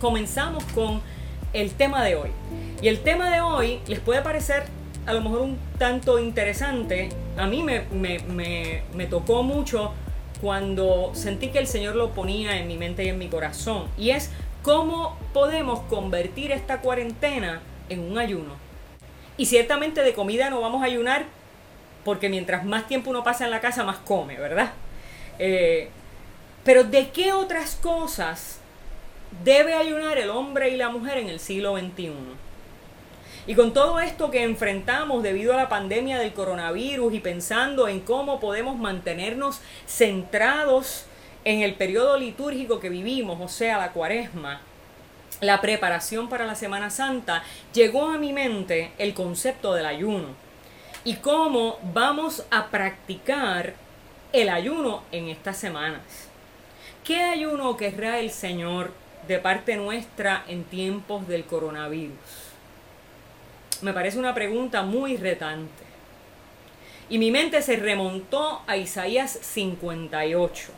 comenzamos 0.00 0.64
con 0.74 1.00
el 1.52 1.72
tema 1.72 2.04
de 2.04 2.16
hoy. 2.16 2.30
Y 2.82 2.88
el 2.88 3.00
tema 3.00 3.30
de 3.30 3.40
hoy 3.40 3.80
les 3.86 4.00
puede 4.00 4.22
parecer 4.22 4.64
a 5.06 5.12
lo 5.12 5.20
mejor 5.20 5.40
un 5.40 5.58
tanto 5.78 6.18
interesante. 6.18 7.08
A 7.36 7.46
mí 7.46 7.62
me, 7.62 7.84
me, 7.90 9.06
tocó 9.06 9.42
mucho 9.42 9.92
cuando 10.40 11.12
sentí 11.14 11.48
que 11.48 11.58
el 11.58 11.66
Señor 11.66 11.96
lo 11.96 12.10
ponía 12.10 12.58
en 12.58 12.68
mi 12.68 12.76
mente 12.76 13.04
y 13.04 13.08
en 13.08 13.18
mi 13.18 13.28
corazón. 13.28 13.86
Y 13.96 14.10
es 14.10 14.30
cómo 14.62 15.16
podemos 15.32 15.80
convertir 15.88 16.52
esta 16.52 16.80
cuarentena 16.80 17.60
en 17.88 18.00
un 18.00 18.18
ayuno. 18.18 18.54
Y 19.36 19.46
ciertamente 19.46 20.02
de 20.02 20.12
comida 20.12 20.50
no 20.50 20.60
vamos 20.60 20.82
a 20.82 20.86
ayunar 20.86 21.24
porque 22.04 22.28
mientras 22.28 22.64
más 22.64 22.86
tiempo 22.86 23.10
uno 23.10 23.24
pasa 23.24 23.44
en 23.44 23.50
la 23.50 23.60
casa, 23.60 23.84
más 23.84 23.98
come, 23.98 24.36
¿verdad? 24.36 24.72
Eh, 25.38 25.88
pero 26.64 26.84
¿de 26.84 27.10
qué 27.10 27.32
otras 27.32 27.76
cosas 27.76 28.60
debe 29.44 29.74
ayunar 29.74 30.18
el 30.18 30.30
hombre 30.30 30.70
y 30.70 30.76
la 30.76 30.88
mujer 30.88 31.18
en 31.18 31.28
el 31.28 31.40
siglo 31.40 31.76
XXI? 31.76 32.12
Y 33.46 33.54
con 33.54 33.72
todo 33.72 33.98
esto 33.98 34.30
que 34.30 34.42
enfrentamos 34.42 35.22
debido 35.22 35.54
a 35.54 35.56
la 35.56 35.70
pandemia 35.70 36.18
del 36.18 36.34
coronavirus 36.34 37.14
y 37.14 37.20
pensando 37.20 37.88
en 37.88 38.00
cómo 38.00 38.40
podemos 38.40 38.76
mantenernos 38.76 39.60
centrados 39.86 41.06
en 41.44 41.62
el 41.62 41.74
periodo 41.74 42.18
litúrgico 42.18 42.78
que 42.78 42.90
vivimos, 42.90 43.40
o 43.40 43.48
sea, 43.48 43.78
la 43.78 43.92
cuaresma, 43.92 44.60
la 45.40 45.62
preparación 45.62 46.28
para 46.28 46.44
la 46.44 46.56
Semana 46.56 46.90
Santa, 46.90 47.42
llegó 47.72 48.10
a 48.10 48.18
mi 48.18 48.34
mente 48.34 48.92
el 48.98 49.14
concepto 49.14 49.72
del 49.72 49.86
ayuno 49.86 50.28
y 51.04 51.14
cómo 51.14 51.78
vamos 51.94 52.44
a 52.50 52.66
practicar 52.66 53.74
el 54.34 54.50
ayuno 54.50 55.04
en 55.10 55.28
estas 55.28 55.56
semanas. 55.56 56.28
¿Qué 57.02 57.22
ayuno 57.22 57.78
querrá 57.78 58.18
el 58.18 58.30
Señor 58.30 58.92
de 59.26 59.38
parte 59.38 59.76
nuestra 59.76 60.44
en 60.48 60.64
tiempos 60.64 61.26
del 61.26 61.44
coronavirus? 61.44 62.14
Me 63.82 63.92
parece 63.92 64.18
una 64.18 64.34
pregunta 64.34 64.82
muy 64.82 65.16
retante. 65.16 65.84
Y 67.10 67.18
mi 67.18 67.30
mente 67.30 67.62
se 67.62 67.76
remontó 67.76 68.62
a 68.66 68.76
Isaías 68.76 69.38
58. 69.40 70.72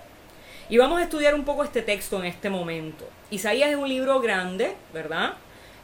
Y 0.69 0.79
vamos 0.79 1.01
a 1.01 1.05
estudiar 1.05 1.35
un 1.35 1.45
poco 1.45 1.65
este 1.65 1.83
texto 1.83 2.19
en 2.21 2.27
este 2.27 2.51
momento. 2.51 3.09
Isaías 3.31 3.71
es 3.71 3.77
un 3.77 3.89
libro 3.89 4.21
grande, 4.21 4.75
¿verdad? 4.95 5.35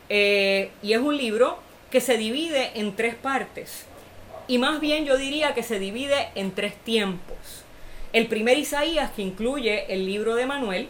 Eh, 0.09 0.71
y 0.83 0.93
es 0.93 1.01
un 1.01 1.17
libro 1.17 1.59
que 1.91 2.01
se 2.01 2.17
divide 2.17 2.71
en 2.75 2.95
tres 2.95 3.17
partes. 3.17 3.87
Y 4.47 4.59
más 4.59 4.81
bien 4.81 5.05
yo 5.05 5.17
diría 5.17 5.55
que 5.55 5.65
se 5.65 5.81
divide 5.81 6.29
en 6.37 6.53
tres 6.53 6.77
tiempos. 6.77 7.65
El 8.13 8.29
primer 8.29 8.59
Isaías, 8.59 9.11
que 9.11 9.23
incluye 9.23 9.93
el 9.93 10.07
libro 10.07 10.37
de 10.37 10.47
Manuel, 10.47 10.89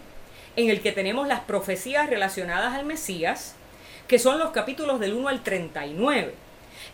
en 0.57 0.71
el 0.71 0.81
que 0.81 0.93
tenemos 0.93 1.29
las 1.29 1.41
profecías 1.41 2.09
relacionadas 2.09 2.75
al 2.75 2.87
Mesías, 2.87 3.55
que 4.09 4.19
son 4.19 4.39
los 4.39 4.51
capítulos 4.51 5.01
del 5.01 5.15
1 5.15 5.29
al 5.29 5.43
39. 5.43 6.35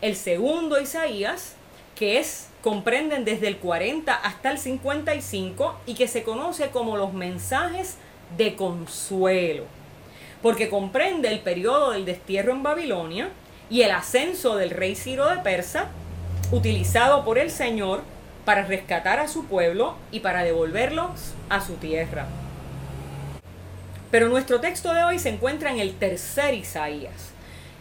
El 0.00 0.16
segundo 0.16 0.80
Isaías, 0.80 1.54
que 1.94 2.18
es 2.18 2.48
comprenden 2.62 3.24
desde 3.24 3.48
el 3.48 3.58
40 3.58 4.14
hasta 4.14 4.50
el 4.50 4.58
55 4.58 5.80
y 5.86 5.94
que 5.94 6.08
se 6.08 6.22
conoce 6.22 6.70
como 6.70 6.96
los 6.96 7.12
mensajes 7.12 7.96
de 8.36 8.54
consuelo, 8.54 9.64
porque 10.40 10.68
comprende 10.68 11.28
el 11.28 11.40
periodo 11.40 11.90
del 11.90 12.04
destierro 12.04 12.52
en 12.52 12.62
Babilonia 12.62 13.30
y 13.68 13.82
el 13.82 13.90
ascenso 13.90 14.56
del 14.56 14.70
rey 14.70 14.94
Ciro 14.94 15.28
de 15.28 15.38
Persa, 15.38 15.88
utilizado 16.50 17.24
por 17.24 17.38
el 17.38 17.50
Señor 17.50 18.02
para 18.44 18.64
rescatar 18.64 19.18
a 19.20 19.28
su 19.28 19.46
pueblo 19.46 19.96
y 20.10 20.20
para 20.20 20.44
devolverlos 20.44 21.32
a 21.48 21.60
su 21.60 21.74
tierra. 21.74 22.26
Pero 24.12 24.28
nuestro 24.28 24.60
texto 24.60 24.92
de 24.92 25.04
hoy 25.04 25.18
se 25.18 25.30
encuentra 25.30 25.72
en 25.72 25.80
el 25.80 25.94
tercer 25.94 26.52
Isaías. 26.52 27.30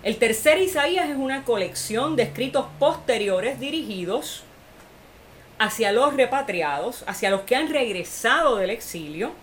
El 0.02 0.16
tercer 0.16 0.59
Isaías 0.59 1.09
es 1.09 1.18
una 1.18 1.44
colección 1.44 2.16
de 2.16 2.24
escritos 2.24 2.68
posteriores 2.80 3.59
dirigidos 3.59 4.44
hacia 5.59 5.91
los 5.91 6.14
repatriados, 6.14 7.03
hacia 7.06 7.31
los 7.31 7.41
que 7.41 7.58
han 7.58 7.70
regresado 7.70 8.56
del 8.56 8.70
exilio, 8.70 9.34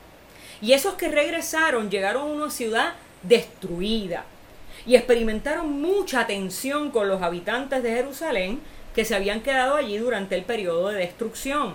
y 0.62 0.72
esos 0.72 0.94
que 0.94 1.09
regresaron 1.09 1.91
llegaron 1.91 2.22
a 2.22 2.34
una 2.44 2.50
ciudad 2.50 2.94
destruida 3.22 4.25
y 4.87 4.97
experimentaron 4.97 5.71
mucha 5.82 6.27
tensión 6.27 6.91
con 6.91 7.06
los 7.06 7.21
habitantes 7.21 7.82
de 7.82 7.93
Jerusalén 7.93 8.60
que 8.94 9.04
se 9.04 9.15
habían 9.15 9.43
quedado 9.43 9.77
allí 9.77 9.98
durante 9.98 10.37
el 10.37 10.43
periodo 10.43 10.88
de 10.88 11.00
destrucción. 11.00 11.75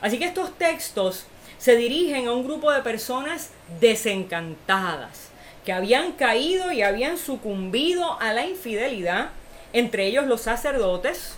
Así 0.00 0.18
que 0.18 0.24
estos 0.24 0.58
textos 0.58 1.26
se 1.60 1.76
dirigen 1.76 2.26
a 2.26 2.32
un 2.32 2.42
grupo 2.42 2.72
de 2.72 2.80
personas 2.80 3.50
desencantadas, 3.80 5.28
que 5.64 5.74
habían 5.74 6.12
caído 6.12 6.72
y 6.72 6.80
habían 6.80 7.18
sucumbido 7.18 8.18
a 8.18 8.32
la 8.32 8.46
infidelidad, 8.46 9.28
entre 9.74 10.06
ellos 10.06 10.26
los 10.26 10.40
sacerdotes, 10.40 11.36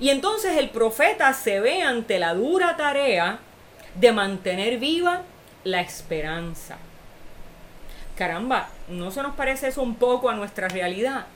y 0.00 0.08
entonces 0.08 0.56
el 0.56 0.70
profeta 0.70 1.32
se 1.34 1.60
ve 1.60 1.82
ante 1.82 2.18
la 2.18 2.32
dura 2.32 2.76
tarea 2.76 3.38
de 3.94 4.12
mantener 4.12 4.78
viva 4.78 5.22
la 5.62 5.82
esperanza. 5.82 6.78
Caramba, 8.16 8.70
¿no 8.88 9.10
se 9.10 9.22
nos 9.22 9.34
parece 9.34 9.68
eso 9.68 9.82
un 9.82 9.96
poco 9.96 10.30
a 10.30 10.34
nuestra 10.34 10.68
realidad? 10.68 11.26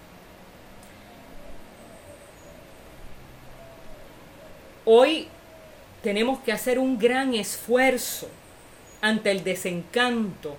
Hoy 4.87 5.29
tenemos 6.03 6.39
que 6.41 6.53
hacer 6.53 6.79
un 6.79 6.99
gran 6.99 7.35
esfuerzo 7.35 8.29
ante 9.01 9.31
el 9.31 9.45
desencanto, 9.45 10.57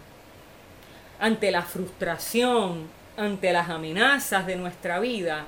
ante 1.20 1.52
la 1.52 1.64
frustración, 1.64 2.88
ante 3.18 3.52
las 3.52 3.70
amenazas 3.70 4.46
de 4.46 4.56
nuestra 4.56 5.00
vida. 5.00 5.46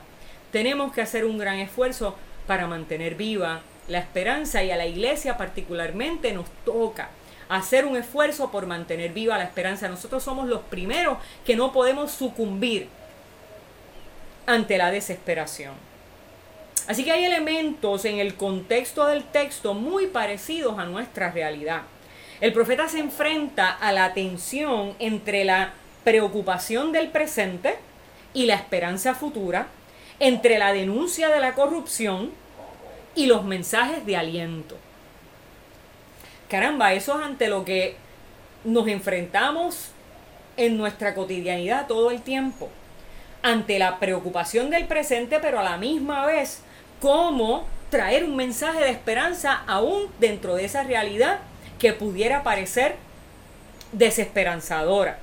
Tenemos 0.51 0.91
que 0.93 1.01
hacer 1.01 1.25
un 1.25 1.37
gran 1.37 1.59
esfuerzo 1.59 2.15
para 2.47 2.67
mantener 2.67 3.15
viva 3.15 3.61
la 3.87 3.99
esperanza 3.99 4.63
y 4.63 4.71
a 4.71 4.77
la 4.77 4.85
iglesia 4.85 5.37
particularmente 5.37 6.31
nos 6.33 6.49
toca 6.65 7.09
hacer 7.49 7.85
un 7.85 7.97
esfuerzo 7.97 8.49
por 8.51 8.65
mantener 8.65 9.11
viva 9.11 9.37
la 9.37 9.43
esperanza. 9.43 9.89
Nosotros 9.89 10.23
somos 10.23 10.47
los 10.47 10.61
primeros 10.61 11.17
que 11.45 11.55
no 11.55 11.73
podemos 11.73 12.11
sucumbir 12.11 12.87
ante 14.45 14.77
la 14.77 14.91
desesperación. 14.91 15.90
Así 16.87 17.03
que 17.03 17.11
hay 17.11 17.25
elementos 17.25 18.05
en 18.05 18.19
el 18.19 18.35
contexto 18.35 19.05
del 19.05 19.23
texto 19.23 19.73
muy 19.73 20.07
parecidos 20.07 20.79
a 20.79 20.85
nuestra 20.85 21.31
realidad. 21.31 21.83
El 22.41 22.53
profeta 22.53 22.87
se 22.89 22.99
enfrenta 22.99 23.69
a 23.71 23.91
la 23.91 24.13
tensión 24.13 24.95
entre 24.99 25.45
la 25.45 25.73
preocupación 26.03 26.91
del 26.91 27.09
presente 27.09 27.75
y 28.33 28.45
la 28.45 28.55
esperanza 28.55 29.13
futura, 29.13 29.67
entre 30.19 30.57
la 30.57 30.73
denuncia 30.73 31.29
de 31.29 31.39
la 31.39 31.53
corrupción 31.53 32.31
y 33.15 33.27
los 33.27 33.43
mensajes 33.43 34.05
de 34.05 34.17
aliento. 34.17 34.77
Caramba, 36.49 36.93
eso 36.93 37.17
es 37.19 37.25
ante 37.25 37.47
lo 37.47 37.63
que 37.63 37.95
nos 38.63 38.87
enfrentamos 38.87 39.91
en 40.57 40.77
nuestra 40.77 41.13
cotidianidad 41.13 41.87
todo 41.87 42.11
el 42.11 42.21
tiempo. 42.21 42.69
Ante 43.41 43.79
la 43.79 43.99
preocupación 43.99 44.69
del 44.69 44.85
presente, 44.85 45.39
pero 45.39 45.59
a 45.59 45.63
la 45.63 45.77
misma 45.77 46.25
vez, 46.25 46.61
cómo 47.01 47.65
traer 47.89 48.23
un 48.23 48.37
mensaje 48.37 48.79
de 48.79 48.91
esperanza 48.91 49.63
aún 49.67 50.07
dentro 50.19 50.55
de 50.55 50.63
esa 50.63 50.83
realidad 50.83 51.39
que 51.77 51.91
pudiera 51.91 52.43
parecer 52.43 52.95
desesperanzadora 53.91 55.19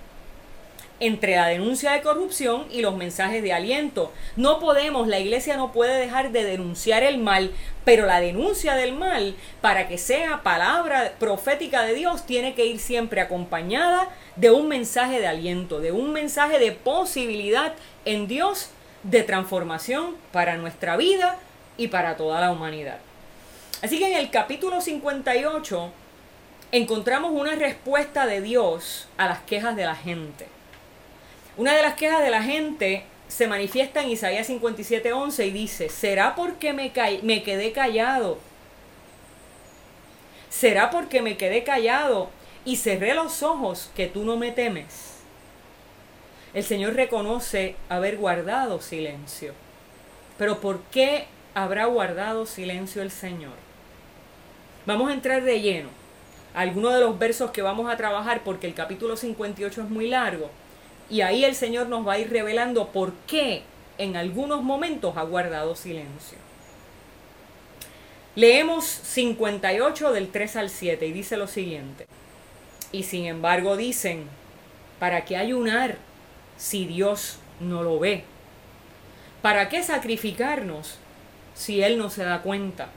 entre 1.01 1.37
la 1.37 1.47
denuncia 1.47 1.93
de 1.93 2.03
corrupción 2.03 2.67
y 2.73 2.83
los 2.83 2.97
mensajes 2.97 3.43
de 3.43 3.53
aliento. 3.53 4.13
No 4.35 4.59
podemos, 4.59 5.07
la 5.07 5.21
iglesia 5.21 5.57
no 5.57 5.71
puede 5.73 5.97
dejar 5.97 6.33
de 6.33 6.43
denunciar 6.43 7.05
el 7.05 7.19
mal, 7.19 7.53
pero 7.85 8.05
la 8.05 8.21
denuncia 8.21 8.75
del 8.75 8.93
mal, 8.93 9.37
para 9.61 9.87
que 9.87 9.97
sea 9.97 10.43
palabra 10.43 11.13
profética 11.21 11.85
de 11.85 11.95
Dios, 11.95 12.27
tiene 12.27 12.55
que 12.55 12.67
ir 12.67 12.81
siempre 12.81 13.21
acompañada 13.21 14.09
de 14.35 14.51
un 14.51 14.67
mensaje 14.67 15.21
de 15.21 15.29
aliento, 15.29 15.79
de 15.79 15.93
un 15.93 16.13
mensaje 16.13 16.59
de 16.59 16.73
posibilidad 16.73 17.75
en 18.05 18.27
Dios 18.27 18.71
de 19.05 19.23
transformación 19.23 20.17
para 20.33 20.57
nuestra 20.57 20.97
vida 20.97 21.39
y 21.79 21.89
para 21.89 22.17
toda 22.17 22.41
la 22.41 22.51
humanidad. 22.51 22.99
Así 23.81 23.99
que 23.99 24.11
en 24.11 24.19
el 24.19 24.31
capítulo 24.31 24.83
58 24.83 25.91
encontramos 26.73 27.31
una 27.33 27.55
respuesta 27.55 28.27
de 28.27 28.43
Dios 28.43 29.09
a 29.17 29.27
las 29.27 29.41
quejas 29.41 29.75
de 29.77 29.87
la 29.87 29.95
gente. 29.95 30.47
Una 31.57 31.75
de 31.75 31.83
las 31.83 31.95
quejas 31.95 32.23
de 32.23 32.31
la 32.31 32.43
gente 32.43 33.05
se 33.29 33.47
manifiesta 33.47 34.03
en 34.03 34.11
Isaías 34.11 34.49
57:11 34.49 35.47
y 35.47 35.51
dice, 35.51 35.89
¿será 35.89 36.35
porque 36.35 36.73
me, 36.73 36.93
me 37.23 37.43
quedé 37.43 37.73
callado? 37.73 38.39
¿Será 40.51 40.91
porque 40.91 41.23
me 41.23 41.37
quedé 41.37 41.63
callado 41.63 42.31
y 42.65 42.77
cerré 42.77 43.15
los 43.15 43.43
ojos 43.43 43.91
que 43.95 44.07
tú 44.07 44.25
no 44.25 44.37
me 44.37 44.51
temes? 44.51 45.19
El 46.55 46.65
Señor 46.65 46.95
reconoce 46.95 47.77
haber 47.89 48.17
guardado 48.17 48.81
silencio. 48.81 49.53
Pero 50.39 50.61
¿por 50.61 50.81
qué 50.85 51.27
habrá 51.55 51.87
guardado 51.87 52.47
silencio 52.47 53.03
el 53.03 53.11
Señor? 53.11 53.55
Vamos 54.87 55.11
a 55.11 55.15
entrar 55.15 55.43
de 55.43 55.61
lleno 55.61 55.89
a 56.55 56.61
algunos 56.61 56.95
de 56.95 57.01
los 57.01 57.19
versos 57.19 57.51
que 57.51 57.63
vamos 57.63 57.91
a 57.91 57.97
trabajar 57.97 58.43
porque 58.45 58.67
el 58.67 58.75
capítulo 58.75 59.17
58 59.17 59.83
es 59.83 59.91
muy 59.91 60.09
largo 60.09 60.51
Y 61.11 61.21
ahí 61.21 61.45
el 61.45 61.55
Señor 61.55 61.89
nos 61.89 62.07
va 62.07 62.15
a 62.15 62.19
ir 62.19 62.31
revelando 62.31 62.89
por 62.89 63.13
qué 63.27 63.63
en 63.99 64.17
algunos 64.17 64.63
momentos 64.63 65.17
ha 65.17 65.23
guardado 65.23 65.75
silencio. 65.75 66.39
Leemos 68.35 68.85
58 68.85 70.13
del 70.13 70.29
3 70.29 70.57
al 70.57 70.71
7 70.71 71.07
y 71.07 71.13
dice 71.13 71.37
lo 71.37 71.49
siguiente. 71.49 72.07
Y 72.93 73.03
sin 73.03 73.27
embargo 73.27 73.77
dicen, 73.77 74.29
¿para 74.99 75.25
qué 75.25 75.37
ayunar 75.37 75.97
si 76.57 76.87
Dios 76.87 77.39
no 77.59 77.83
lo 77.83 77.99
ve? 77.99 78.25
¿Para 79.43 79.69
qué 79.69 79.83
sacrificarnos 79.83 80.99
si 81.59 81.83
Él 81.83 81.99
no 81.99 82.09
se 82.09 82.25
da 82.25 82.41
cuenta? 82.41 82.89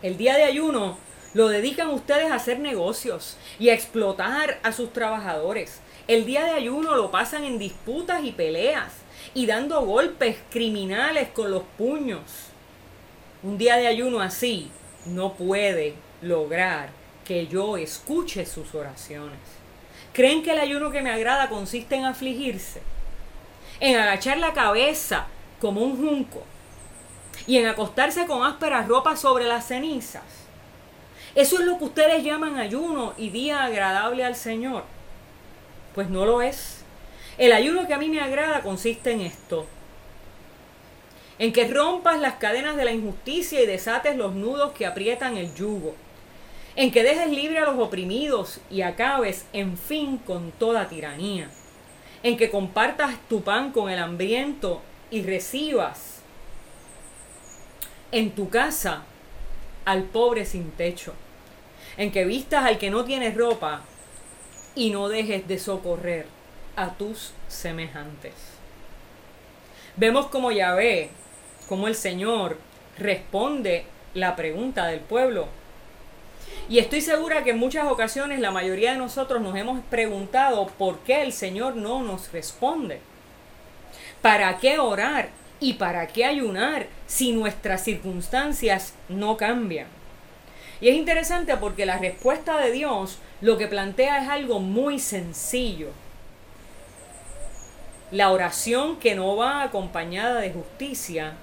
El 0.00 0.16
día 0.16 0.36
de 0.36 0.44
ayuno 0.44 0.96
lo 1.34 1.48
dedican 1.48 1.88
ustedes 1.88 2.30
a 2.30 2.36
hacer 2.36 2.60
negocios 2.60 3.36
y 3.58 3.68
a 3.68 3.74
explotar 3.74 4.60
a 4.62 4.70
sus 4.70 4.92
trabajadores. 4.92 5.80
El 6.06 6.24
día 6.24 6.44
de 6.44 6.52
ayuno 6.52 6.94
lo 6.94 7.10
pasan 7.10 7.44
en 7.44 7.58
disputas 7.58 8.22
y 8.22 8.30
peleas 8.30 8.92
y 9.34 9.46
dando 9.46 9.84
golpes 9.84 10.36
criminales 10.50 11.28
con 11.30 11.50
los 11.50 11.64
puños. 11.76 12.20
Un 13.42 13.58
día 13.58 13.76
de 13.76 13.88
ayuno 13.88 14.20
así 14.20 14.70
no 15.04 15.34
puede 15.34 15.94
lograr 16.22 16.90
que 17.24 17.48
yo 17.48 17.76
escuche 17.76 18.46
sus 18.46 18.72
oraciones. 18.74 19.38
¿Creen 20.12 20.44
que 20.44 20.52
el 20.52 20.60
ayuno 20.60 20.92
que 20.92 21.02
me 21.02 21.10
agrada 21.10 21.48
consiste 21.48 21.96
en 21.96 22.04
afligirse? 22.04 22.82
En 23.80 23.96
agachar 23.96 24.38
la 24.38 24.52
cabeza 24.52 25.26
como 25.60 25.82
un 25.82 25.96
junco 25.96 26.44
y 27.48 27.56
en 27.56 27.66
acostarse 27.66 28.26
con 28.26 28.44
ásperas 28.44 28.86
ropas 28.86 29.20
sobre 29.20 29.46
las 29.46 29.66
cenizas. 29.66 30.22
Eso 31.34 31.58
es 31.58 31.64
lo 31.64 31.78
que 31.78 31.84
ustedes 31.84 32.22
llaman 32.22 32.58
ayuno 32.58 33.14
y 33.16 33.30
día 33.30 33.64
agradable 33.64 34.22
al 34.22 34.36
Señor. 34.36 34.84
Pues 35.94 36.10
no 36.10 36.26
lo 36.26 36.42
es. 36.42 36.84
El 37.38 37.52
ayuno 37.52 37.86
que 37.86 37.94
a 37.94 37.98
mí 37.98 38.10
me 38.10 38.20
agrada 38.20 38.60
consiste 38.60 39.12
en 39.12 39.22
esto. 39.22 39.64
En 41.38 41.54
que 41.54 41.66
rompas 41.66 42.20
las 42.20 42.34
cadenas 42.34 42.76
de 42.76 42.84
la 42.84 42.92
injusticia 42.92 43.62
y 43.62 43.66
desates 43.66 44.14
los 44.16 44.34
nudos 44.34 44.72
que 44.72 44.84
aprietan 44.84 45.38
el 45.38 45.54
yugo. 45.54 45.94
En 46.76 46.90
que 46.90 47.02
dejes 47.02 47.30
libre 47.30 47.60
a 47.60 47.64
los 47.64 47.78
oprimidos 47.78 48.60
y 48.70 48.82
acabes, 48.82 49.46
en 49.54 49.78
fin, 49.78 50.18
con 50.18 50.50
toda 50.52 50.88
tiranía. 50.88 51.48
En 52.22 52.36
que 52.36 52.50
compartas 52.50 53.16
tu 53.26 53.40
pan 53.42 53.72
con 53.72 53.88
el 53.88 54.00
hambriento 54.00 54.82
y 55.10 55.22
recibas 55.22 56.17
en 58.12 58.30
tu 58.32 58.48
casa 58.48 59.02
al 59.84 60.04
pobre 60.04 60.44
sin 60.44 60.70
techo. 60.72 61.14
En 61.96 62.12
que 62.12 62.24
vistas 62.24 62.64
al 62.64 62.78
que 62.78 62.90
no 62.90 63.04
tiene 63.04 63.30
ropa 63.32 63.82
y 64.74 64.90
no 64.90 65.08
dejes 65.08 65.48
de 65.48 65.58
socorrer 65.58 66.26
a 66.76 66.90
tus 66.90 67.32
semejantes. 67.48 68.34
Vemos 69.96 70.26
como 70.26 70.52
Yahvé, 70.52 71.10
como 71.68 71.88
el 71.88 71.96
Señor 71.96 72.58
responde 72.98 73.84
la 74.14 74.36
pregunta 74.36 74.86
del 74.86 75.00
pueblo. 75.00 75.48
Y 76.68 76.78
estoy 76.78 77.00
segura 77.00 77.42
que 77.42 77.50
en 77.50 77.58
muchas 77.58 77.86
ocasiones 77.86 78.40
la 78.40 78.50
mayoría 78.50 78.92
de 78.92 78.98
nosotros 78.98 79.42
nos 79.42 79.56
hemos 79.56 79.80
preguntado 79.86 80.66
por 80.78 80.98
qué 81.00 81.22
el 81.22 81.32
Señor 81.32 81.76
no 81.76 82.02
nos 82.02 82.30
responde. 82.30 83.00
¿Para 84.22 84.58
qué 84.58 84.78
orar? 84.78 85.30
¿Y 85.60 85.74
para 85.74 86.06
qué 86.06 86.24
ayunar 86.24 86.86
si 87.06 87.32
nuestras 87.32 87.82
circunstancias 87.82 88.94
no 89.08 89.36
cambian? 89.36 89.88
Y 90.80 90.88
es 90.88 90.94
interesante 90.94 91.56
porque 91.56 91.86
la 91.86 91.98
respuesta 91.98 92.58
de 92.58 92.70
Dios 92.70 93.18
lo 93.40 93.58
que 93.58 93.66
plantea 93.66 94.22
es 94.22 94.28
algo 94.28 94.60
muy 94.60 95.00
sencillo. 95.00 95.88
La 98.10 98.30
oración 98.30 98.96
que 98.98 99.14
no 99.14 99.36
va 99.36 99.62
acompañada 99.62 100.40
de 100.40 100.52
justicia 100.52 101.34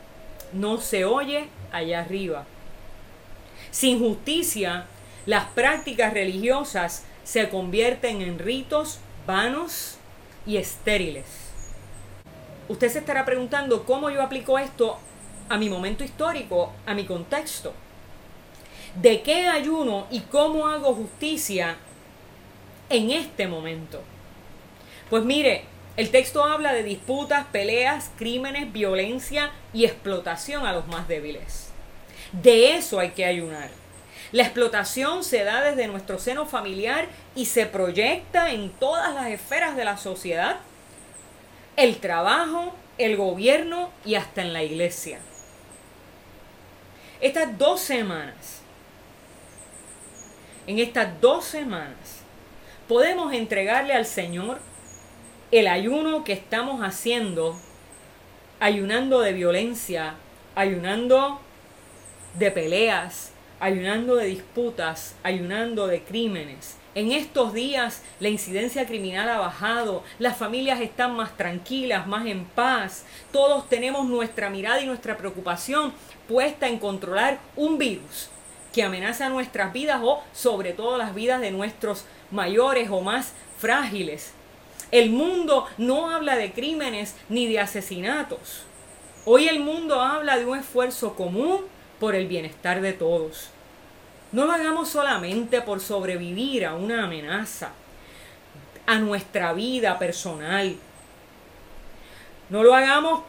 no 0.53 0.77
se 0.77 1.05
oye 1.05 1.49
allá 1.71 1.99
arriba. 1.99 2.45
Sin 3.71 3.99
justicia, 3.99 4.85
las 5.25 5.45
prácticas 5.47 6.13
religiosas 6.13 7.03
se 7.23 7.49
convierten 7.49 8.21
en 8.21 8.39
ritos 8.39 8.99
vanos 9.27 9.97
y 10.45 10.57
estériles. 10.57 11.44
Usted 12.67 12.89
se 12.89 12.99
estará 12.99 13.25
preguntando 13.25 13.83
cómo 13.83 14.09
yo 14.09 14.21
aplico 14.21 14.57
esto 14.57 14.97
a 15.49 15.57
mi 15.57 15.69
momento 15.69 16.03
histórico, 16.03 16.73
a 16.85 16.93
mi 16.93 17.05
contexto. 17.05 17.73
¿De 18.95 19.21
qué 19.21 19.47
ayuno 19.47 20.07
y 20.09 20.21
cómo 20.21 20.67
hago 20.67 20.95
justicia 20.95 21.77
en 22.89 23.11
este 23.11 23.47
momento? 23.47 24.01
Pues 25.09 25.23
mire, 25.23 25.65
el 25.97 26.09
texto 26.09 26.43
habla 26.43 26.73
de 26.73 26.83
disputas, 26.83 27.45
peleas, 27.51 28.11
crímenes, 28.17 28.73
violencia 28.73 29.51
y 29.73 29.85
explotación 29.85 30.65
a 30.65 30.73
los 30.73 30.87
más 30.87 31.07
débiles. 31.07 31.69
De 32.31 32.75
eso 32.75 32.99
hay 32.99 33.11
que 33.11 33.25
ayunar. 33.25 33.69
La 34.31 34.43
explotación 34.43 35.23
se 35.23 35.43
da 35.43 35.61
desde 35.61 35.87
nuestro 35.87 36.17
seno 36.17 36.45
familiar 36.45 37.07
y 37.35 37.45
se 37.45 37.65
proyecta 37.65 38.51
en 38.51 38.71
todas 38.71 39.13
las 39.13 39.27
esferas 39.27 39.77
de 39.77 39.85
la 39.85 39.97
sociedad, 39.97 40.57
el 41.75 41.97
trabajo, 41.97 42.73
el 42.97 43.17
gobierno 43.17 43.91
y 44.05 44.15
hasta 44.15 44.41
en 44.41 44.53
la 44.53 44.63
iglesia. 44.63 45.19
Estas 47.21 47.57
dos 47.57 47.81
semanas, 47.81 48.61
en 50.67 50.79
estas 50.79 51.19
dos 51.21 51.45
semanas, 51.45 52.21
podemos 52.87 53.33
entregarle 53.33 53.93
al 53.93 54.05
Señor 54.05 54.59
el 55.51 55.67
ayuno 55.67 56.23
que 56.23 56.33
estamos 56.33 56.81
haciendo, 56.81 57.57
ayunando 58.59 59.21
de 59.21 59.33
violencia, 59.33 60.15
ayunando 60.55 61.39
de 62.35 62.51
peleas, 62.51 63.31
ayunando 63.59 64.15
de 64.15 64.25
disputas, 64.25 65.15
ayunando 65.23 65.87
de 65.87 66.03
crímenes. 66.03 66.77
En 66.95 67.11
estos 67.11 67.53
días 67.53 68.01
la 68.21 68.29
incidencia 68.29 68.87
criminal 68.87 69.27
ha 69.27 69.37
bajado, 69.37 70.01
las 70.17 70.37
familias 70.37 70.79
están 70.79 71.13
más 71.13 71.35
tranquilas, 71.35 72.07
más 72.07 72.25
en 72.25 72.45
paz, 72.45 73.03
todos 73.33 73.67
tenemos 73.67 74.07
nuestra 74.07 74.49
mirada 74.49 74.79
y 74.79 74.85
nuestra 74.85 75.17
preocupación 75.17 75.91
puesta 76.29 76.69
en 76.69 76.79
controlar 76.79 77.39
un 77.57 77.77
virus 77.77 78.29
que 78.71 78.81
amenaza 78.81 79.27
nuestras 79.27 79.73
vidas 79.73 79.99
o 80.01 80.23
sobre 80.31 80.71
todo 80.71 80.97
las 80.97 81.13
vidas 81.13 81.41
de 81.41 81.51
nuestros 81.51 82.05
mayores 82.31 82.89
o 82.89 83.01
más 83.01 83.33
frágiles. 83.57 84.31
El 84.89 85.09
mundo 85.09 85.67
no 85.77 86.09
habla 86.09 86.37
de 86.37 86.53
crímenes 86.53 87.13
ni 87.27 87.45
de 87.45 87.59
asesinatos. 87.59 88.63
Hoy 89.25 89.49
el 89.49 89.59
mundo 89.59 89.99
habla 89.99 90.37
de 90.37 90.45
un 90.45 90.59
esfuerzo 90.59 91.13
común 91.15 91.59
por 91.99 92.15
el 92.15 92.27
bienestar 92.27 92.79
de 92.79 92.93
todos. 92.93 93.49
No 94.35 94.43
lo 94.43 94.51
hagamos 94.51 94.89
solamente 94.89 95.61
por 95.61 95.79
sobrevivir 95.79 96.65
a 96.65 96.75
una 96.75 97.05
amenaza, 97.05 97.71
a 98.85 98.99
nuestra 98.99 99.53
vida 99.53 99.97
personal. 99.97 100.75
No 102.49 102.61
lo 102.61 102.75
hagamos 102.75 103.23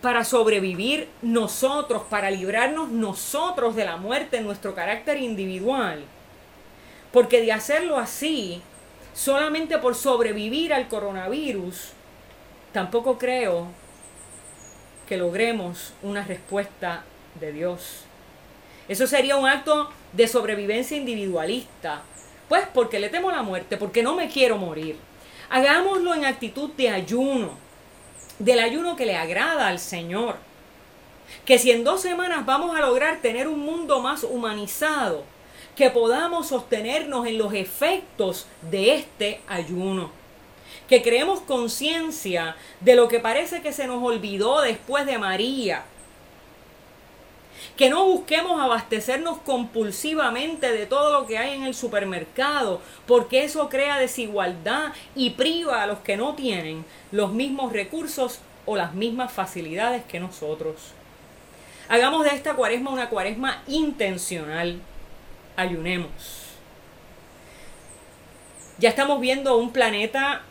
para 0.00 0.24
sobrevivir 0.24 1.08
nosotros, 1.22 2.02
para 2.10 2.32
librarnos 2.32 2.88
nosotros 2.88 3.76
de 3.76 3.84
la 3.84 3.96
muerte 3.96 4.38
en 4.38 4.44
nuestro 4.44 4.74
carácter 4.74 5.18
individual. 5.18 6.02
Porque 7.12 7.40
de 7.40 7.52
hacerlo 7.52 7.96
así, 7.96 8.60
solamente 9.14 9.78
por 9.78 9.94
sobrevivir 9.94 10.74
al 10.74 10.88
coronavirus, 10.88 11.92
tampoco 12.72 13.18
creo 13.18 13.68
que 15.06 15.16
logremos 15.16 15.92
una 16.02 16.24
respuesta 16.24 17.04
de 17.38 17.52
Dios. 17.52 18.06
Eso 18.92 19.06
sería 19.06 19.36
un 19.36 19.48
acto 19.48 19.88
de 20.12 20.28
sobrevivencia 20.28 20.98
individualista. 20.98 22.02
Pues 22.46 22.64
porque 22.74 23.00
le 23.00 23.08
temo 23.08 23.30
la 23.30 23.42
muerte, 23.42 23.78
porque 23.78 24.02
no 24.02 24.14
me 24.14 24.28
quiero 24.28 24.58
morir. 24.58 24.98
Hagámoslo 25.48 26.14
en 26.14 26.26
actitud 26.26 26.68
de 26.72 26.90
ayuno, 26.90 27.52
del 28.38 28.58
ayuno 28.58 28.94
que 28.94 29.06
le 29.06 29.16
agrada 29.16 29.68
al 29.68 29.78
Señor. 29.78 30.36
Que 31.46 31.58
si 31.58 31.70
en 31.70 31.84
dos 31.84 32.02
semanas 32.02 32.44
vamos 32.44 32.76
a 32.76 32.80
lograr 32.80 33.22
tener 33.22 33.48
un 33.48 33.60
mundo 33.60 34.00
más 34.00 34.24
humanizado, 34.24 35.24
que 35.74 35.88
podamos 35.88 36.48
sostenernos 36.48 37.26
en 37.26 37.38
los 37.38 37.54
efectos 37.54 38.46
de 38.60 38.94
este 38.96 39.40
ayuno. 39.48 40.10
Que 40.86 41.00
creemos 41.00 41.40
conciencia 41.40 42.56
de 42.80 42.94
lo 42.94 43.08
que 43.08 43.20
parece 43.20 43.62
que 43.62 43.72
se 43.72 43.86
nos 43.86 44.02
olvidó 44.02 44.60
después 44.60 45.06
de 45.06 45.16
María. 45.16 45.86
Que 47.76 47.88
no 47.90 48.04
busquemos 48.04 48.60
abastecernos 48.60 49.38
compulsivamente 49.38 50.72
de 50.72 50.86
todo 50.86 51.12
lo 51.12 51.26
que 51.26 51.38
hay 51.38 51.54
en 51.54 51.64
el 51.64 51.74
supermercado, 51.74 52.80
porque 53.06 53.44
eso 53.44 53.68
crea 53.68 53.98
desigualdad 53.98 54.92
y 55.14 55.30
priva 55.30 55.82
a 55.82 55.86
los 55.86 56.00
que 56.00 56.16
no 56.16 56.34
tienen 56.34 56.84
los 57.10 57.32
mismos 57.32 57.72
recursos 57.72 58.40
o 58.66 58.76
las 58.76 58.94
mismas 58.94 59.32
facilidades 59.32 60.04
que 60.04 60.20
nosotros. 60.20 60.76
Hagamos 61.88 62.24
de 62.24 62.30
esta 62.30 62.54
cuaresma 62.54 62.90
una 62.90 63.08
cuaresma 63.08 63.62
intencional 63.66 64.80
ayunemos. 65.56 66.10
Ya 68.78 68.88
estamos 68.88 69.20
viendo 69.20 69.56
un 69.56 69.72
planeta 69.72 70.42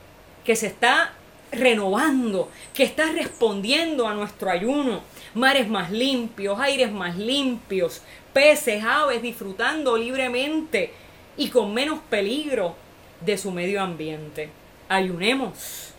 que 0.43 0.55
se 0.55 0.67
está 0.67 1.13
renovando, 1.51 2.49
que 2.73 2.83
está 2.83 3.11
respondiendo 3.11 4.07
a 4.07 4.13
nuestro 4.13 4.49
ayuno. 4.49 5.01
Mares 5.33 5.69
más 5.69 5.91
limpios, 5.91 6.59
aires 6.59 6.91
más 6.91 7.17
limpios, 7.17 8.01
peces, 8.33 8.83
aves 8.83 9.21
disfrutando 9.21 9.97
libremente 9.97 10.91
y 11.37 11.49
con 11.49 11.73
menos 11.73 11.99
peligro 12.09 12.75
de 13.21 13.37
su 13.37 13.51
medio 13.51 13.81
ambiente. 13.81 14.49
Ayunemos. 14.89 15.93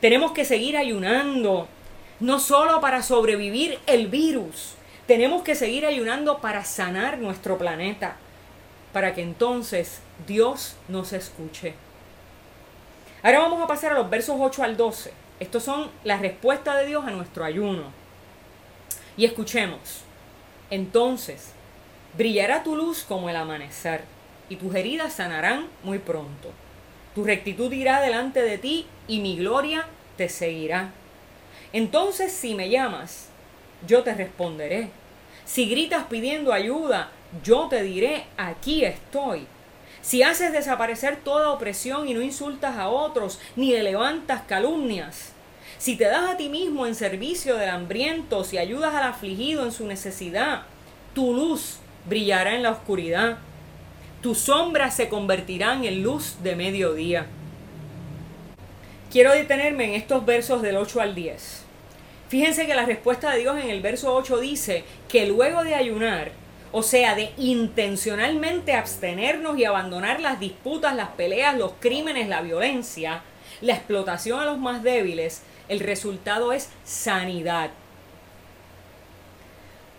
Tenemos 0.00 0.32
que 0.32 0.44
seguir 0.44 0.76
ayunando, 0.76 1.68
no 2.20 2.38
solo 2.38 2.80
para 2.80 3.02
sobrevivir 3.02 3.78
el 3.86 4.08
virus, 4.08 4.74
tenemos 5.06 5.42
que 5.42 5.54
seguir 5.54 5.86
ayunando 5.86 6.38
para 6.38 6.64
sanar 6.64 7.18
nuestro 7.18 7.58
planeta, 7.58 8.16
para 8.92 9.14
que 9.14 9.22
entonces 9.22 10.00
Dios 10.26 10.76
nos 10.88 11.12
escuche. 11.12 11.74
Ahora 13.22 13.40
vamos 13.40 13.62
a 13.62 13.66
pasar 13.66 13.92
a 13.92 13.94
los 13.94 14.10
versos 14.10 14.36
8 14.38 14.62
al 14.62 14.76
12. 14.76 15.12
Estos 15.40 15.62
son 15.62 15.90
las 16.04 16.20
respuestas 16.20 16.76
de 16.76 16.86
Dios 16.86 17.06
a 17.06 17.10
nuestro 17.10 17.44
ayuno. 17.44 18.03
Y 19.16 19.24
escuchemos. 19.24 20.02
Entonces, 20.70 21.52
brillará 22.16 22.62
tu 22.62 22.76
luz 22.76 23.04
como 23.06 23.28
el 23.28 23.36
amanecer, 23.36 24.02
y 24.48 24.56
tus 24.56 24.74
heridas 24.74 25.12
sanarán 25.12 25.68
muy 25.82 25.98
pronto. 25.98 26.50
Tu 27.14 27.24
rectitud 27.24 27.72
irá 27.72 28.00
delante 28.00 28.42
de 28.42 28.58
ti, 28.58 28.86
y 29.06 29.20
mi 29.20 29.36
gloria 29.36 29.86
te 30.16 30.28
seguirá. 30.28 30.92
Entonces, 31.72 32.32
si 32.32 32.54
me 32.54 32.70
llamas, 32.70 33.28
yo 33.86 34.02
te 34.02 34.14
responderé. 34.14 34.90
Si 35.44 35.66
gritas 35.68 36.04
pidiendo 36.04 36.52
ayuda, 36.52 37.10
yo 37.42 37.68
te 37.68 37.82
diré, 37.82 38.24
aquí 38.36 38.84
estoy. 38.84 39.46
Si 40.00 40.22
haces 40.22 40.52
desaparecer 40.52 41.16
toda 41.16 41.50
opresión 41.50 42.08
y 42.08 42.14
no 42.14 42.22
insultas 42.22 42.76
a 42.76 42.88
otros, 42.88 43.40
ni 43.56 43.72
levantas 43.72 44.42
calumnias, 44.42 45.33
si 45.84 45.96
te 45.96 46.04
das 46.04 46.30
a 46.30 46.36
ti 46.38 46.48
mismo 46.48 46.86
en 46.86 46.94
servicio 46.94 47.56
del 47.56 47.68
hambriento, 47.68 48.42
si 48.42 48.56
ayudas 48.56 48.94
al 48.94 49.02
afligido 49.02 49.66
en 49.66 49.70
su 49.70 49.86
necesidad, 49.86 50.62
tu 51.14 51.34
luz 51.34 51.76
brillará 52.06 52.54
en 52.54 52.62
la 52.62 52.70
oscuridad, 52.70 53.36
tus 54.22 54.38
sombras 54.38 54.96
se 54.96 55.10
convertirán 55.10 55.84
en 55.84 56.02
luz 56.02 56.36
de 56.42 56.56
mediodía. 56.56 57.26
Quiero 59.12 59.32
detenerme 59.32 59.84
en 59.84 59.92
estos 59.92 60.24
versos 60.24 60.62
del 60.62 60.78
8 60.78 61.02
al 61.02 61.14
10. 61.14 61.64
Fíjense 62.30 62.66
que 62.66 62.74
la 62.74 62.86
respuesta 62.86 63.30
de 63.32 63.40
Dios 63.40 63.58
en 63.62 63.68
el 63.68 63.82
verso 63.82 64.14
8 64.14 64.38
dice 64.38 64.84
que 65.06 65.26
luego 65.26 65.64
de 65.64 65.74
ayunar, 65.74 66.32
o 66.72 66.82
sea, 66.82 67.14
de 67.14 67.32
intencionalmente 67.36 68.72
abstenernos 68.72 69.58
y 69.58 69.66
abandonar 69.66 70.20
las 70.20 70.40
disputas, 70.40 70.96
las 70.96 71.10
peleas, 71.10 71.58
los 71.58 71.72
crímenes, 71.78 72.26
la 72.26 72.40
violencia, 72.40 73.20
la 73.60 73.74
explotación 73.74 74.40
a 74.40 74.46
los 74.46 74.56
más 74.56 74.82
débiles, 74.82 75.42
el 75.68 75.80
resultado 75.80 76.52
es 76.52 76.68
sanidad. 76.84 77.70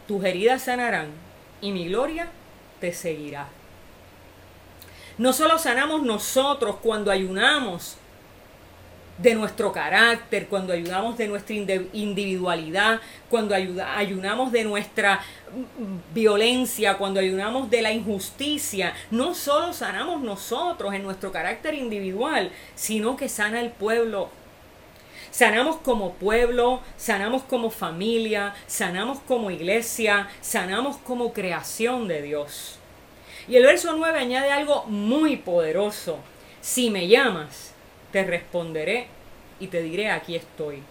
Tus 0.07 0.24
heridas 0.24 0.63
sanarán 0.63 1.07
y 1.62 1.72
mi 1.72 1.88
gloria 1.88 2.27
te 2.79 2.93
seguirá. 2.93 3.48
No 5.17 5.34
solo 5.34 5.57
sanamos 5.57 6.03
nosotros 6.03 6.75
cuando 6.81 7.10
ayunamos 7.10 7.98
de 9.17 9.34
nuestro 9.34 9.72
carácter, 9.72 10.48
cuando 10.48 10.74
ayudamos 10.74 11.17
de 11.17 11.27
nuestra 11.27 11.55
individualidad, 11.93 13.00
cuando 13.29 13.55
ayunamos 13.55 14.51
de 14.51 14.65
nuestra 14.65 15.22
mm, 15.53 16.13
violencia, 16.13 16.98
cuando 16.98 17.22
ayunamos 17.22 17.69
de 17.69 17.81
la 17.81 17.93
injusticia, 17.93 18.93
no 19.12 19.34
solo 19.34 19.72
sanamos 19.72 20.22
nosotros 20.22 20.93
en 20.93 21.03
nuestro 21.03 21.31
carácter 21.31 21.75
individual, 21.75 22.51
sino 22.75 23.15
que 23.15 23.29
sana 23.29 23.62
el 23.62 23.72
pueblo. 23.72 24.29
Sanamos 25.35 25.75
como 25.83 26.13
pueblo, 26.13 26.79
sanamos 26.95 27.43
como 27.43 27.69
familia, 27.69 28.55
sanamos 28.67 29.19
como 29.27 29.51
iglesia, 29.51 30.29
sanamos 30.39 30.95
como 30.95 31.33
creación 31.33 32.07
de 32.07 32.21
Dios. 32.21 32.79
Y 33.49 33.57
el 33.57 33.65
verso 33.65 33.93
9 33.97 34.17
añade 34.17 34.49
algo 34.49 34.85
muy 34.85 35.35
poderoso. 35.35 36.19
Si 36.61 36.89
me 36.89 37.09
llamas, 37.09 37.73
te 38.13 38.23
responderé 38.23 39.07
y 39.59 39.67
te 39.67 39.81
diré, 39.81 40.09
aquí 40.09 40.37
estoy. 40.37 40.81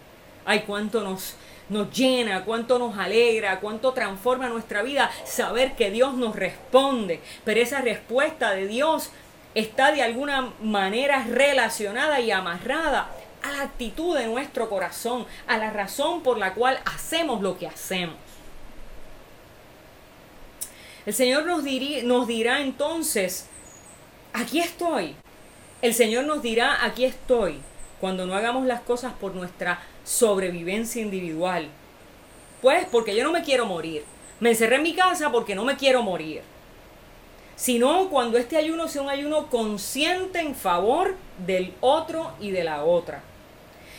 Ay, 0.44 0.64
cuánto 0.66 1.00
nos, 1.00 1.36
nos 1.70 1.90
llena, 1.90 2.44
cuánto 2.44 2.78
nos 2.78 2.98
alegra, 2.98 3.60
cuánto 3.60 3.94
transforma 3.94 4.50
nuestra 4.50 4.82
vida 4.82 5.10
saber 5.24 5.74
que 5.74 5.90
Dios 5.90 6.12
nos 6.16 6.36
responde. 6.36 7.20
Pero 7.46 7.62
esa 7.62 7.80
respuesta 7.80 8.50
de 8.50 8.66
Dios 8.66 9.08
está 9.54 9.90
de 9.90 10.02
alguna 10.02 10.52
manera 10.60 11.24
relacionada 11.30 12.20
y 12.20 12.30
amarrada 12.30 13.08
a 13.44 13.52
la 13.52 13.60
actitud 13.60 14.16
de 14.16 14.26
nuestro 14.26 14.70
corazón, 14.70 15.26
a 15.46 15.58
la 15.58 15.70
razón 15.70 16.22
por 16.22 16.38
la 16.38 16.54
cual 16.54 16.80
hacemos 16.86 17.42
lo 17.42 17.58
que 17.58 17.66
hacemos. 17.66 18.16
El 21.04 21.12
Señor 21.12 21.44
nos, 21.44 21.62
dirá 22.26 22.62
entonces, 22.62 23.46
aquí 24.32 24.60
estoy, 24.60 25.14
el 25.82 25.92
Señor 25.92 26.24
nos 26.24 26.40
dirá, 26.40 26.86
aquí 26.86 27.04
estoy, 27.04 27.60
cuando 28.00 28.26
no 28.26 28.34
hagamos 28.34 28.64
las 28.64 28.80
cosas 28.80 29.12
por 29.12 29.34
nuestra 29.34 29.82
sobrevivencia 30.04 31.02
individual. 31.02 31.68
Pues 32.62 32.86
porque 32.90 33.14
yo 33.14 33.24
no 33.24 33.32
me 33.32 33.42
quiero 33.42 33.66
morir. 33.66 34.04
Me 34.40 34.50
encerré 34.50 34.76
en 34.76 34.82
mi 34.82 34.94
casa 34.94 35.30
porque 35.30 35.54
no 35.54 35.66
me 35.66 35.76
quiero 35.76 36.02
morir. 36.02 36.40
Sino 37.56 38.08
cuando 38.08 38.38
este 38.38 38.56
ayuno 38.56 38.88
sea 38.88 39.02
un 39.02 39.10
ayuno 39.10 39.48
consciente 39.48 40.40
en 40.40 40.54
favor 40.54 41.16
del 41.46 41.74
otro 41.80 42.32
y 42.40 42.50
de 42.50 42.64
la 42.64 42.84
otra. 42.84 43.22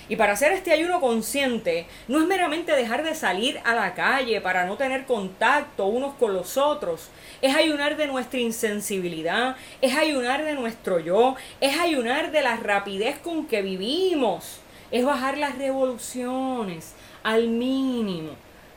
Y 0.08 0.18
para 0.18 0.34
hacer 0.34 0.52
este 0.52 0.72
ayuno 0.72 1.02
consciente, 1.02 1.88
no 2.08 2.20
es 2.20 2.28
meramente 2.28 2.74
dejar 2.74 3.04
de 3.04 3.16
salir 3.16 3.60
a 3.66 3.74
la 3.74 3.96
calle 3.96 4.40
para 4.40 4.66
no 4.66 4.78
tener 4.78 5.06
contacto 5.06 5.88
unos 5.88 6.14
con 6.16 6.34
los 6.34 6.58
otros. 6.58 7.10
Es 7.42 7.56
ayunar 7.56 7.98
de 7.98 8.06
nuestra 8.06 8.40
insensibilidad, 8.40 9.56
es 9.82 9.96
ayunar 9.96 10.44
de 10.44 10.54
nuestro 10.54 11.00
yo, 11.00 11.36
es 11.60 11.80
ayunar 11.80 12.32
de 12.32 12.44
la 12.44 12.58
rapidez 12.58 13.18
con 13.18 13.48
que 13.48 13.64
vivimos, 13.64 14.60
es 14.92 15.04
bajar 15.04 15.40
las 15.40 15.58
revoluciones 15.58 16.94
al 17.24 17.48
mínimo 17.48 18.34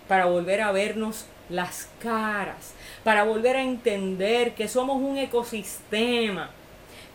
para 0.09 0.25
volver 0.25 0.63
a 0.63 0.73
vernos 0.73 1.27
las 1.51 1.91
caras, 2.03 2.73
para 3.05 3.25
volver 3.25 3.57
a 3.57 3.63
entender 3.63 4.55
que 4.55 4.69
somos 4.69 4.97
un 4.97 5.19
ecosistema 5.19 6.51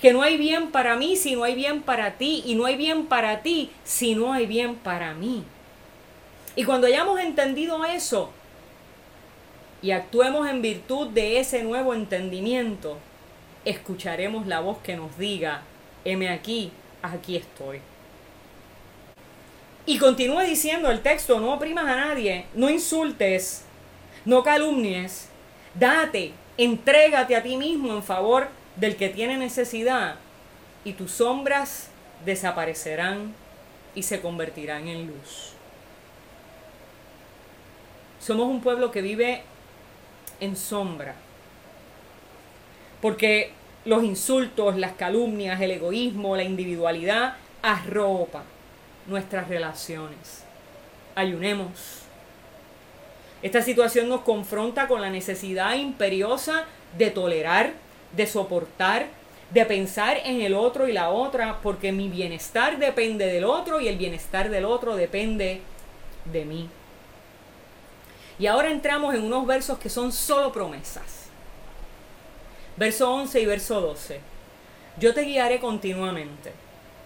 que 0.03 0.11
no 0.11 0.21
hay 0.21 0.35
bien 0.35 0.69
para 0.71 0.97
mí 0.97 1.15
si 1.15 1.33
no 1.33 1.45
hay 1.45 1.55
bien 1.55 1.81
para 1.81 2.17
ti, 2.17 2.43
y 2.45 2.55
no 2.55 2.65
hay 2.65 2.75
bien 2.75 3.05
para 3.05 3.41
ti 3.41 3.71
si 3.85 4.15
no 4.15 4.33
hay 4.33 4.45
bien 4.45 4.75
para 4.75 5.13
mí. 5.13 5.45
Y 6.57 6.65
cuando 6.65 6.87
hayamos 6.87 7.21
entendido 7.21 7.85
eso 7.85 8.29
y 9.81 9.91
actuemos 9.91 10.49
en 10.49 10.61
virtud 10.61 11.07
de 11.07 11.39
ese 11.39 11.63
nuevo 11.63 11.93
entendimiento, 11.93 12.97
escucharemos 13.63 14.45
la 14.45 14.59
voz 14.59 14.79
que 14.79 14.97
nos 14.97 15.17
diga, 15.17 15.61
heme 16.03 16.27
aquí, 16.27 16.73
aquí 17.01 17.37
estoy. 17.37 17.79
Y 19.85 19.97
continúa 19.99 20.43
diciendo 20.43 20.91
el 20.91 21.01
texto, 21.01 21.39
no 21.39 21.53
oprimas 21.53 21.85
a 21.85 21.95
nadie, 21.95 22.47
no 22.55 22.69
insultes, 22.69 23.63
no 24.25 24.43
calumnies, 24.43 25.29
date, 25.73 26.33
entrégate 26.57 27.37
a 27.37 27.41
ti 27.41 27.55
mismo 27.55 27.93
en 27.93 28.03
favor 28.03 28.49
del 28.75 28.95
que 28.95 29.09
tiene 29.09 29.37
necesidad 29.37 30.15
y 30.83 30.93
tus 30.93 31.11
sombras 31.11 31.89
desaparecerán 32.25 33.33
y 33.95 34.03
se 34.03 34.21
convertirán 34.21 34.87
en 34.87 35.07
luz. 35.07 35.53
Somos 38.19 38.47
un 38.47 38.61
pueblo 38.61 38.91
que 38.91 39.01
vive 39.01 39.43
en 40.39 40.55
sombra, 40.55 41.15
porque 43.01 43.51
los 43.85 44.03
insultos, 44.03 44.77
las 44.77 44.93
calumnias, 44.93 45.59
el 45.61 45.71
egoísmo, 45.71 46.35
la 46.35 46.43
individualidad 46.43 47.35
arropa 47.61 48.43
nuestras 49.07 49.49
relaciones. 49.49 50.43
Ayunemos. 51.15 51.99
Esta 53.41 53.61
situación 53.61 54.07
nos 54.07 54.21
confronta 54.21 54.87
con 54.87 55.01
la 55.01 55.09
necesidad 55.09 55.75
imperiosa 55.75 56.63
de 56.97 57.09
tolerar 57.11 57.73
de 58.13 58.27
soportar, 58.27 59.07
de 59.51 59.65
pensar 59.65 60.17
en 60.23 60.41
el 60.41 60.53
otro 60.53 60.87
y 60.87 60.93
la 60.93 61.09
otra, 61.09 61.59
porque 61.61 61.91
mi 61.91 62.09
bienestar 62.09 62.79
depende 62.79 63.25
del 63.25 63.43
otro 63.43 63.79
y 63.79 63.87
el 63.87 63.97
bienestar 63.97 64.49
del 64.49 64.65
otro 64.65 64.95
depende 64.95 65.61
de 66.25 66.45
mí. 66.45 66.69
Y 68.39 68.47
ahora 68.47 68.71
entramos 68.71 69.13
en 69.13 69.23
unos 69.23 69.45
versos 69.45 69.77
que 69.77 69.89
son 69.89 70.11
solo 70.11 70.51
promesas. 70.51 71.27
Verso 72.77 73.13
11 73.13 73.41
y 73.41 73.45
verso 73.45 73.79
12. 73.81 74.19
Yo 74.99 75.13
te 75.13 75.21
guiaré 75.21 75.59
continuamente. 75.59 76.51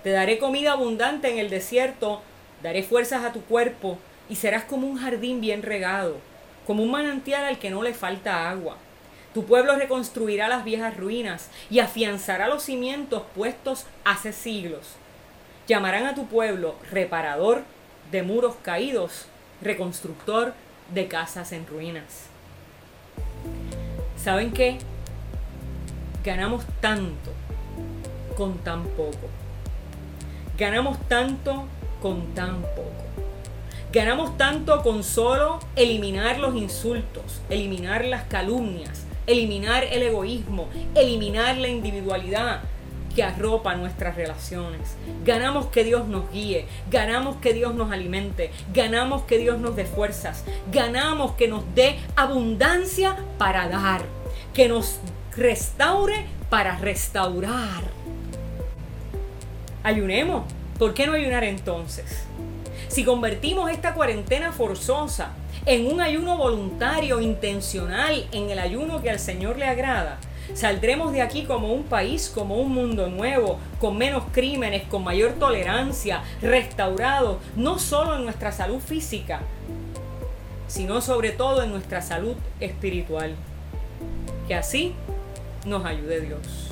Te 0.03 0.11
daré 0.11 0.37
comida 0.37 0.71
abundante 0.71 1.29
en 1.29 1.37
el 1.37 1.49
desierto, 1.49 2.21
daré 2.63 2.83
fuerzas 2.83 3.25
a 3.25 3.33
tu 3.33 3.41
cuerpo 3.41 3.97
y 4.29 4.35
serás 4.35 4.63
como 4.63 4.87
un 4.87 4.97
jardín 4.97 5.41
bien 5.41 5.63
regado, 5.63 6.17
como 6.65 6.83
un 6.83 6.91
manantial 6.91 7.43
al 7.43 7.59
que 7.59 7.69
no 7.69 7.83
le 7.83 7.93
falta 7.93 8.49
agua. 8.49 8.77
Tu 9.33 9.45
pueblo 9.45 9.75
reconstruirá 9.75 10.47
las 10.47 10.63
viejas 10.63 10.97
ruinas 10.97 11.49
y 11.69 11.79
afianzará 11.79 12.47
los 12.47 12.63
cimientos 12.63 13.23
puestos 13.35 13.85
hace 14.03 14.33
siglos. 14.33 14.95
Llamarán 15.67 16.05
a 16.05 16.15
tu 16.15 16.27
pueblo 16.27 16.75
reparador 16.91 17.63
de 18.11 18.23
muros 18.23 18.55
caídos, 18.63 19.25
reconstructor 19.61 20.53
de 20.93 21.07
casas 21.07 21.51
en 21.51 21.67
ruinas. 21.67 22.27
¿Saben 24.15 24.51
qué? 24.51 24.77
Ganamos 26.23 26.63
tanto 26.81 27.31
con 28.35 28.57
tan 28.59 28.83
poco. 28.83 29.29
Ganamos 30.57 30.97
tanto 31.07 31.65
con 32.01 32.33
tan 32.33 32.61
poco. 32.61 33.07
Ganamos 33.91 34.37
tanto 34.37 34.83
con 34.83 35.03
solo 35.03 35.59
eliminar 35.75 36.39
los 36.39 36.55
insultos, 36.55 37.41
eliminar 37.49 38.05
las 38.05 38.25
calumnias, 38.25 39.06
eliminar 39.27 39.83
el 39.83 40.01
egoísmo, 40.03 40.67
eliminar 40.95 41.57
la 41.57 41.67
individualidad 41.67 42.61
que 43.15 43.23
arropa 43.23 43.75
nuestras 43.75 44.15
relaciones. 44.15 44.95
Ganamos 45.25 45.67
que 45.67 45.83
Dios 45.83 46.07
nos 46.07 46.31
guíe, 46.31 46.65
ganamos 46.89 47.37
que 47.37 47.53
Dios 47.53 47.73
nos 47.75 47.91
alimente, 47.91 48.51
ganamos 48.73 49.23
que 49.23 49.37
Dios 49.37 49.59
nos 49.59 49.75
dé 49.75 49.85
fuerzas, 49.85 50.43
ganamos 50.71 51.31
que 51.33 51.47
nos 51.47 51.63
dé 51.75 51.97
abundancia 52.15 53.17
para 53.37 53.67
dar, 53.69 54.03
que 54.53 54.67
nos 54.67 54.99
restaure 55.35 56.25
para 56.49 56.77
restaurar. 56.77 57.83
Ayunemos. 59.83 60.43
¿Por 60.77 60.93
qué 60.93 61.07
no 61.07 61.13
ayunar 61.13 61.43
entonces? 61.43 62.26
Si 62.87 63.03
convertimos 63.03 63.69
esta 63.69 63.93
cuarentena 63.93 64.51
forzosa 64.51 65.31
en 65.65 65.87
un 65.87 66.01
ayuno 66.01 66.37
voluntario, 66.37 67.19
intencional, 67.19 68.27
en 68.31 68.49
el 68.49 68.59
ayuno 68.59 69.01
que 69.01 69.09
al 69.09 69.19
Señor 69.19 69.57
le 69.57 69.65
agrada, 69.65 70.17
saldremos 70.53 71.11
de 71.11 71.21
aquí 71.21 71.43
como 71.43 71.73
un 71.73 71.83
país, 71.83 72.31
como 72.33 72.55
un 72.55 72.71
mundo 72.71 73.09
nuevo, 73.09 73.59
con 73.79 73.97
menos 73.97 74.23
crímenes, 74.31 74.83
con 74.83 75.03
mayor 75.03 75.33
tolerancia, 75.33 76.23
restaurado, 76.41 77.39
no 77.55 77.77
solo 77.77 78.15
en 78.15 78.23
nuestra 78.23 78.51
salud 78.51 78.79
física, 78.79 79.41
sino 80.67 81.01
sobre 81.01 81.31
todo 81.31 81.63
en 81.63 81.71
nuestra 81.71 82.01
salud 82.01 82.35
espiritual. 82.59 83.35
Que 84.47 84.55
así 84.55 84.93
nos 85.65 85.85
ayude 85.85 86.21
Dios. 86.21 86.71